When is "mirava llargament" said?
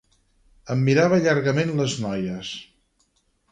0.87-1.75